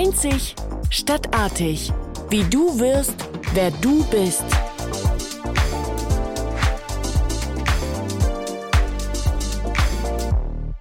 [0.00, 0.54] Einzig
[0.90, 1.92] statt artig.
[2.30, 3.16] Wie du wirst,
[3.52, 4.44] wer du bist.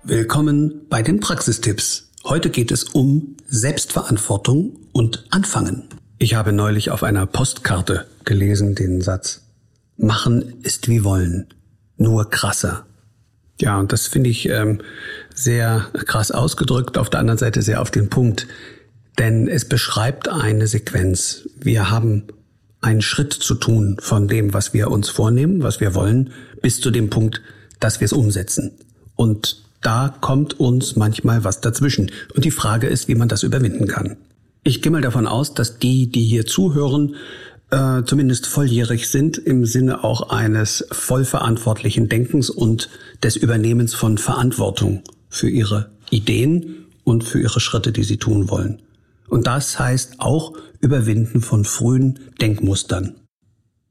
[0.03, 2.11] Willkommen bei den Praxistipps.
[2.25, 5.89] Heute geht es um Selbstverantwortung und Anfangen.
[6.19, 9.47] Ich habe neulich auf einer Postkarte gelesen den Satz,
[9.97, 11.47] Machen ist wie wollen,
[11.97, 12.85] nur krasser.
[13.59, 14.81] Ja, und das finde ich ähm,
[15.33, 18.45] sehr krass ausgedrückt, auf der anderen Seite sehr auf den Punkt.
[19.17, 21.49] Denn es beschreibt eine Sequenz.
[21.59, 22.23] Wir haben
[22.81, 26.31] einen Schritt zu tun von dem, was wir uns vornehmen, was wir wollen,
[26.61, 27.41] bis zu dem Punkt,
[27.79, 28.71] dass wir es umsetzen.
[29.15, 32.11] Und da kommt uns manchmal was dazwischen.
[32.33, 34.17] Und die Frage ist, wie man das überwinden kann.
[34.63, 37.15] Ich gehe mal davon aus, dass die, die hier zuhören,
[37.71, 42.89] äh, zumindest volljährig sind im Sinne auch eines vollverantwortlichen Denkens und
[43.23, 48.81] des Übernehmens von Verantwortung für ihre Ideen und für ihre Schritte, die sie tun wollen.
[49.27, 53.15] Und das heißt auch Überwinden von frühen Denkmustern.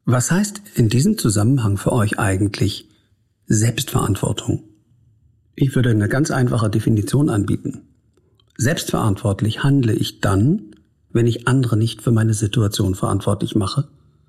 [0.04, 2.88] Was heißt in diesem Zusammenhang für euch eigentlich
[3.46, 4.62] Selbstverantwortung?
[5.54, 7.82] Ich würde eine ganz einfache Definition anbieten.
[8.56, 10.70] Selbstverantwortlich handle ich dann,
[11.10, 13.88] wenn ich andere nicht für meine Situation verantwortlich mache,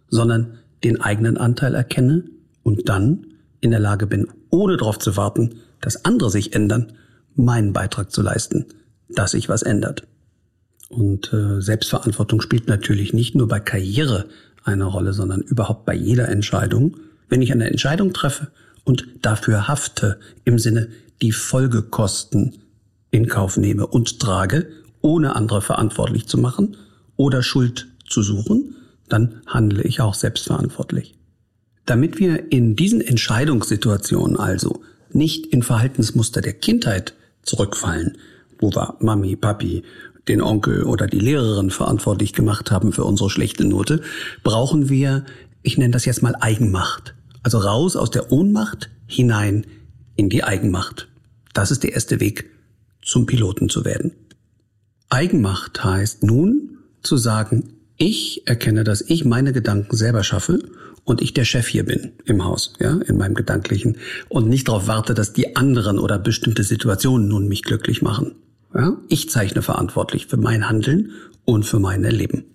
[0.10, 2.24] sondern den eigenen Anteil erkenne
[2.64, 3.28] und dann
[3.62, 6.94] in der Lage bin, ohne darauf zu warten, dass andere sich ändern,
[7.36, 8.66] meinen Beitrag zu leisten,
[9.10, 10.08] dass sich was ändert.
[10.90, 14.28] Und äh, Selbstverantwortung spielt natürlich nicht nur bei Karriere
[14.64, 16.98] eine Rolle, sondern überhaupt bei jeder Entscheidung.
[17.30, 18.48] Wenn ich eine Entscheidung treffe
[18.84, 20.90] und dafür hafte, im Sinne
[21.22, 22.56] die Folgekosten
[23.12, 24.68] in Kauf nehme und trage,
[25.02, 26.78] ohne andere verantwortlich zu machen
[27.16, 28.76] oder Schuld zu suchen,
[29.10, 31.16] dann handle ich auch selbstverantwortlich.
[31.86, 37.14] Damit wir in diesen Entscheidungssituationen also nicht in Verhaltensmuster der Kindheit
[37.44, 38.18] zurückfallen,
[38.60, 39.84] wo wir Mami, Papi,
[40.28, 44.02] den Onkel oder die Lehrerin verantwortlich gemacht haben für unsere schlechte Note,
[44.44, 45.26] brauchen wir,
[45.62, 47.16] ich nenne das jetzt mal Eigenmacht.
[47.44, 49.66] Also raus aus der Ohnmacht hinein
[50.16, 51.08] in die Eigenmacht.
[51.54, 52.50] Das ist der erste Weg,
[53.02, 54.12] zum Piloten zu werden.
[55.10, 60.60] Eigenmacht heißt nun zu sagen, ich erkenne, dass ich meine Gedanken selber schaffe
[61.06, 63.98] und ich der Chef hier bin im Haus, ja, in meinem Gedanklichen
[64.28, 68.36] und nicht darauf warte, dass die anderen oder bestimmte Situationen nun mich glücklich machen.
[68.78, 68.96] Ja?
[69.10, 71.12] Ich zeichne verantwortlich für mein Handeln
[71.46, 72.46] und für mein Erleben.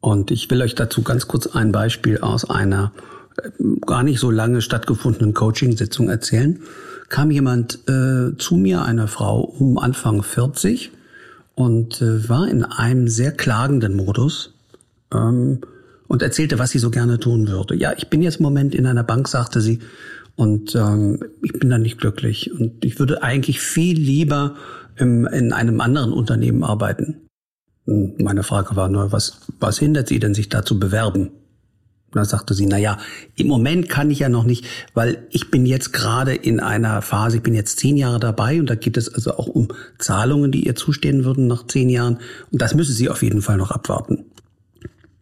[0.00, 2.92] Und ich will euch dazu ganz kurz ein Beispiel aus einer
[3.36, 3.50] äh,
[3.84, 6.60] gar nicht so lange stattgefundenen Coaching-Sitzung erzählen.
[7.08, 10.92] Kam jemand äh, zu mir, eine Frau um Anfang 40
[11.54, 14.54] und äh, war in einem sehr klagenden Modus
[15.12, 15.60] ähm,
[16.06, 17.74] und erzählte, was sie so gerne tun würde.
[17.74, 19.80] Ja, ich bin jetzt im Moment in einer Bank, sagte sie,
[20.36, 24.54] und ähm, ich bin da nicht glücklich und ich würde eigentlich viel lieber
[24.98, 27.28] im, in einem anderen Unternehmen arbeiten.
[27.86, 31.30] Und meine Frage war nur, was, was hindert Sie denn, sich da zu bewerben?
[32.12, 32.98] Dann sagte sie, na ja,
[33.36, 34.64] im Moment kann ich ja noch nicht,
[34.94, 38.70] weil ich bin jetzt gerade in einer Phase, ich bin jetzt zehn Jahre dabei und
[38.70, 42.18] da geht es also auch um Zahlungen, die ihr zustehen würden nach zehn Jahren.
[42.50, 44.24] Und das müsse sie auf jeden Fall noch abwarten.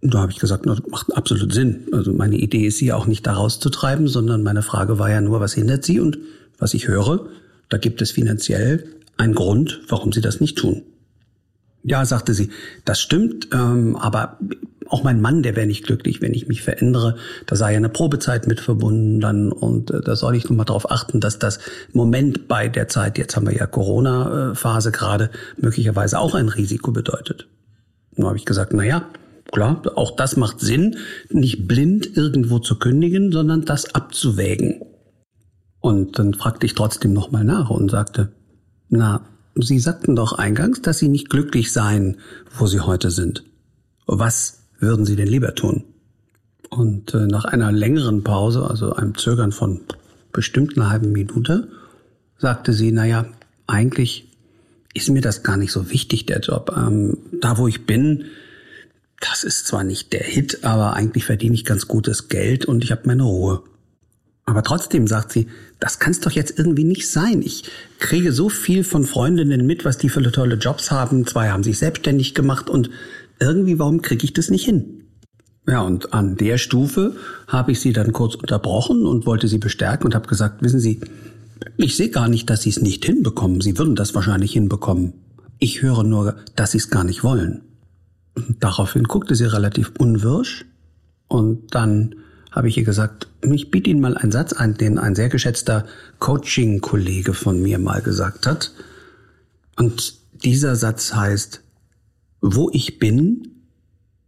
[0.00, 1.88] Und da habe ich gesagt, das macht absolut Sinn.
[1.92, 5.41] Also meine Idee ist, sie auch nicht da rauszutreiben, sondern meine Frage war ja nur,
[5.41, 5.98] was hindert sie?
[5.98, 6.19] Und
[6.59, 7.28] was ich höre,
[7.69, 10.82] da gibt es finanziell einen Grund, warum sie das nicht tun.
[11.82, 12.50] Ja, sagte sie,
[12.84, 14.38] das stimmt, ähm, aber
[14.88, 17.16] auch mein Mann, der wäre nicht glücklich, wenn ich mich verändere.
[17.47, 20.91] Da sei ja eine Probezeit mit verbunden dann und äh, da soll ich nochmal darauf
[20.91, 21.59] achten, dass das
[21.93, 27.48] Moment bei der Zeit, jetzt haben wir ja Corona-Phase gerade, möglicherweise auch ein Risiko bedeutet.
[28.16, 29.09] Nun habe ich gesagt, na ja,
[29.53, 30.97] klar, auch das macht Sinn,
[31.31, 34.83] nicht blind irgendwo zu kündigen, sondern das abzuwägen.
[35.81, 38.33] Und dann fragte ich trotzdem nochmal nach und sagte,
[38.88, 39.22] na,
[39.54, 42.19] Sie sagten doch eingangs, dass Sie nicht glücklich seien,
[42.58, 43.42] wo Sie heute sind.
[44.06, 45.84] Was würden Sie denn lieber tun?
[46.69, 49.80] Und äh, nach einer längeren Pause, also einem Zögern von
[50.32, 51.69] bestimmt einer halben Minute,
[52.38, 53.26] sagte sie, naja,
[53.66, 54.28] eigentlich
[54.94, 56.74] ist mir das gar nicht so wichtig, der Job.
[56.77, 58.24] Ähm, da, wo ich bin,
[59.21, 62.92] das ist zwar nicht der Hit, aber eigentlich verdiene ich ganz gutes Geld und ich
[62.92, 63.62] habe meine Ruhe.
[64.47, 65.48] Aber trotzdem sagt sie,
[65.81, 67.43] das kann es doch jetzt irgendwie nicht sein.
[67.43, 67.65] Ich
[67.98, 71.27] kriege so viel von Freundinnen mit, was die für tolle Jobs haben.
[71.27, 72.91] Zwei haben sich selbstständig gemacht und
[73.41, 75.03] irgendwie, warum kriege ich das nicht hin?
[75.69, 77.16] Ja, und an der Stufe
[77.48, 81.01] habe ich sie dann kurz unterbrochen und wollte sie bestärken und habe gesagt, wissen Sie,
[81.77, 83.60] ich sehe gar nicht, dass Sie es nicht hinbekommen.
[83.60, 85.15] Sie würden das wahrscheinlich hinbekommen.
[85.59, 87.63] Ich höre nur, dass Sie es gar nicht wollen.
[88.37, 90.66] Und daraufhin guckte sie relativ unwirsch
[91.27, 92.15] und dann
[92.56, 95.84] habe ich ihr gesagt, ich biete Ihnen mal einen Satz ein, den ein sehr geschätzter
[96.20, 98.72] Coaching-Kollege von mir mal gesagt hat.
[99.76, 101.60] Und dieser Satz heißt,
[102.41, 103.66] wo ich bin,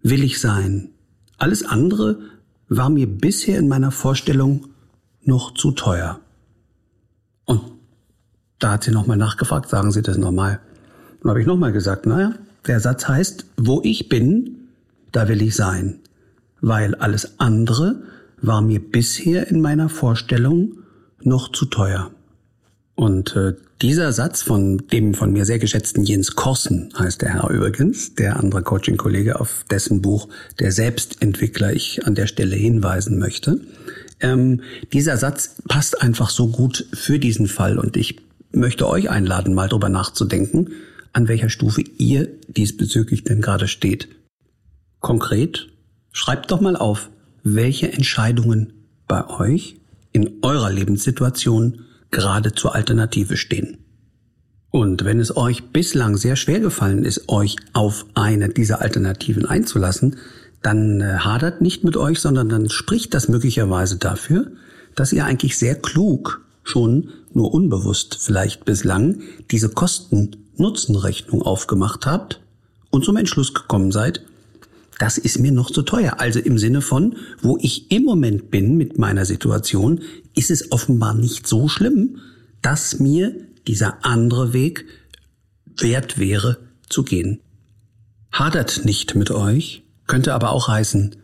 [0.02, 0.90] will ich sein.
[1.38, 2.20] Alles andere
[2.68, 4.66] war mir bisher in meiner Vorstellung
[5.22, 6.20] noch zu teuer.
[7.46, 7.62] Und
[8.58, 10.60] da hat sie nochmal nachgefragt, sagen Sie das nochmal.
[11.22, 12.34] Und habe ich nochmal gesagt, naja,
[12.66, 14.68] der Satz heißt, wo ich bin,
[15.12, 16.00] da will ich sein.
[16.60, 18.02] Weil alles andere
[18.40, 20.78] war mir bisher in meiner Vorstellung
[21.22, 22.10] noch zu teuer.
[22.94, 27.48] Und äh, dieser Satz von dem von mir sehr geschätzten Jens Korsen heißt der Herr
[27.50, 33.60] übrigens, der andere Coaching-Kollege, auf dessen Buch Der Selbstentwickler ich an der Stelle hinweisen möchte.
[34.18, 34.62] Ähm,
[34.92, 38.20] dieser Satz passt einfach so gut für diesen Fall und ich
[38.50, 40.72] möchte euch einladen, mal drüber nachzudenken,
[41.12, 44.08] an welcher Stufe ihr diesbezüglich denn gerade steht.
[44.98, 45.68] Konkret,
[46.10, 47.10] schreibt doch mal auf,
[47.42, 48.72] welche Entscheidungen
[49.06, 49.76] bei euch
[50.12, 53.78] in eurer Lebenssituation gerade zur Alternative stehen.
[54.70, 60.16] Und wenn es euch bislang sehr schwer gefallen ist, euch auf eine dieser Alternativen einzulassen,
[60.62, 64.50] dann äh, hadert nicht mit euch, sondern dann spricht das möglicherweise dafür,
[64.94, 72.40] dass ihr eigentlich sehr klug schon nur unbewusst vielleicht bislang diese Kosten-Nutzen-Rechnung aufgemacht habt
[72.90, 74.22] und zum Entschluss gekommen seid,
[74.98, 76.16] das ist mir noch zu teuer.
[76.18, 80.00] Also im Sinne von, wo ich im Moment bin mit meiner Situation,
[80.34, 82.18] ist es offenbar nicht so schlimm,
[82.62, 83.34] dass mir
[83.66, 84.84] dieser andere Weg
[85.76, 86.58] wert wäre
[86.88, 87.40] zu gehen.
[88.32, 91.16] Hadert nicht mit euch, könnte aber auch heißen,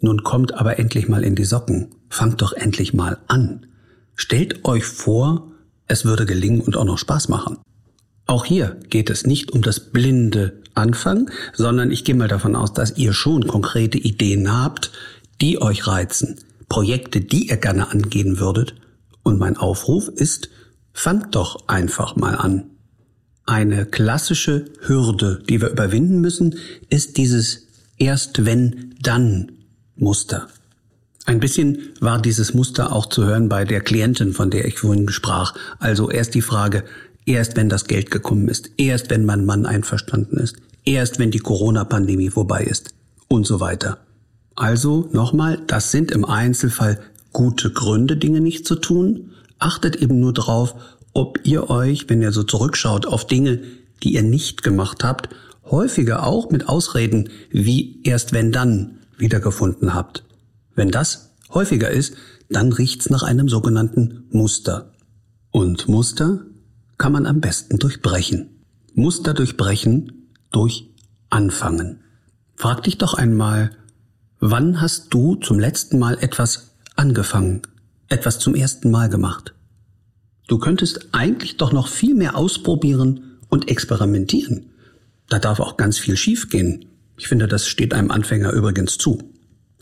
[0.00, 3.66] nun kommt aber endlich mal in die Socken, fangt doch endlich mal an.
[4.14, 5.52] Stellt euch vor,
[5.86, 7.58] es würde gelingen und auch noch Spaß machen.
[8.26, 12.72] Auch hier geht es nicht um das blinde Anfangen, sondern ich gehe mal davon aus,
[12.72, 14.92] dass ihr schon konkrete Ideen habt,
[15.40, 16.38] die euch reizen,
[16.68, 18.74] Projekte, die ihr gerne angehen würdet.
[19.22, 20.48] Und mein Aufruf ist,
[20.92, 22.64] fangt doch einfach mal an.
[23.46, 26.56] Eine klassische Hürde, die wir überwinden müssen,
[26.88, 27.66] ist dieses
[27.98, 29.52] erst wenn dann
[29.96, 30.48] Muster.
[31.26, 35.08] Ein bisschen war dieses Muster auch zu hören bei der Klientin, von der ich vorhin
[35.10, 35.54] sprach.
[35.78, 36.84] Also erst die Frage,
[37.26, 41.38] Erst wenn das Geld gekommen ist, erst wenn mein Mann einverstanden ist, erst wenn die
[41.38, 42.94] Corona-Pandemie vorbei ist
[43.28, 43.98] und so weiter.
[44.56, 47.00] Also nochmal, das sind im Einzelfall
[47.32, 49.30] gute Gründe, Dinge nicht zu tun.
[49.58, 50.74] Achtet eben nur drauf,
[51.12, 53.60] ob ihr euch, wenn ihr so zurückschaut auf Dinge,
[54.02, 55.28] die ihr nicht gemacht habt,
[55.70, 60.24] häufiger auch mit Ausreden wie erst wenn dann wiedergefunden habt.
[60.74, 62.14] Wenn das häufiger ist,
[62.48, 64.92] dann riecht's nach einem sogenannten Muster.
[65.50, 66.40] Und Muster
[67.00, 68.50] kann man am besten durchbrechen.
[68.94, 70.90] Muster durchbrechen durch
[71.30, 72.00] Anfangen.
[72.56, 73.70] Frag dich doch einmal,
[74.38, 77.62] wann hast du zum letzten Mal etwas angefangen,
[78.08, 79.54] etwas zum ersten Mal gemacht?
[80.46, 84.66] Du könntest eigentlich doch noch viel mehr ausprobieren und experimentieren.
[85.30, 86.84] Da darf auch ganz viel schiefgehen.
[87.16, 89.22] Ich finde, das steht einem Anfänger übrigens zu.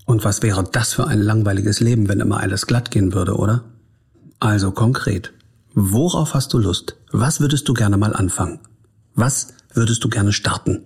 [0.06, 3.64] Und was wäre das für ein langweiliges Leben, wenn immer alles glatt gehen würde, oder?
[4.38, 5.32] Also konkret.
[5.74, 6.96] Worauf hast du Lust?
[7.12, 8.60] Was würdest du gerne mal anfangen?
[9.14, 10.82] Was würdest du gerne starten?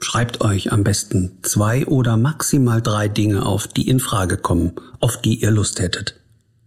[0.00, 5.20] Schreibt euch am besten zwei oder maximal drei Dinge auf, die in Frage kommen, auf
[5.20, 6.20] die ihr Lust hättet.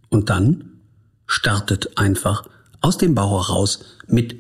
[0.09, 0.79] Und dann
[1.27, 2.47] startet einfach
[2.81, 4.38] aus dem Bauch heraus mit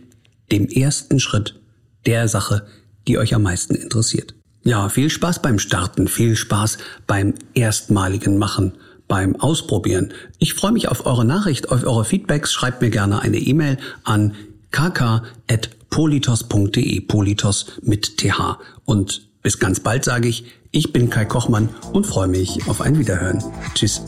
[0.51, 1.59] dem ersten Schritt
[2.05, 2.67] der Sache,
[3.07, 4.35] die euch am meisten interessiert.
[4.63, 8.73] Ja, viel Spaß beim Starten, viel Spaß beim erstmaligen Machen
[9.07, 10.13] beim Ausprobieren.
[10.39, 12.53] Ich freue mich auf eure Nachricht, auf eure Feedbacks.
[12.53, 14.33] Schreibt mir gerne eine E-Mail an
[14.71, 18.57] kk.politos.de, Politos mit TH.
[18.83, 22.99] Und bis ganz bald sage ich, ich bin Kai Kochmann und freue mich auf ein
[22.99, 23.41] Wiederhören.
[23.75, 24.01] Tschüss.